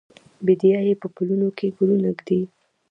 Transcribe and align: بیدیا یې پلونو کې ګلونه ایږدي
بیدیا 0.45 0.79
یې 0.87 0.93
پلونو 1.15 1.49
کې 1.57 1.67
ګلونه 1.77 2.07
ایږدي 2.11 2.39